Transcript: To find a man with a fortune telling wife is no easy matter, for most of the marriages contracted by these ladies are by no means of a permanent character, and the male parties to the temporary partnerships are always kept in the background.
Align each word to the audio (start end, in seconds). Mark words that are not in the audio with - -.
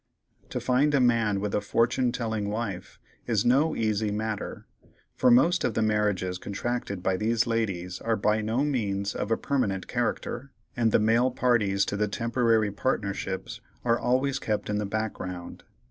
To 0.49 0.59
find 0.59 0.95
a 0.95 0.99
man 0.99 1.39
with 1.39 1.53
a 1.53 1.61
fortune 1.61 2.11
telling 2.11 2.49
wife 2.49 2.99
is 3.27 3.45
no 3.45 3.75
easy 3.75 4.09
matter, 4.09 4.65
for 5.15 5.29
most 5.29 5.63
of 5.63 5.75
the 5.75 5.83
marriages 5.83 6.39
contracted 6.39 7.03
by 7.03 7.17
these 7.17 7.45
ladies 7.45 7.99
are 8.01 8.15
by 8.15 8.41
no 8.41 8.63
means 8.63 9.13
of 9.13 9.29
a 9.29 9.37
permanent 9.37 9.87
character, 9.87 10.49
and 10.75 10.91
the 10.91 10.97
male 10.97 11.29
parties 11.29 11.85
to 11.85 11.97
the 11.97 12.07
temporary 12.07 12.71
partnerships 12.71 13.61
are 13.85 13.99
always 13.99 14.39
kept 14.39 14.71
in 14.71 14.79
the 14.79 14.87
background. 14.87 15.63